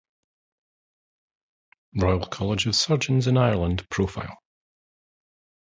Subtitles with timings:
[1.95, 4.35] Royal College of Surgeons in Ireland Profile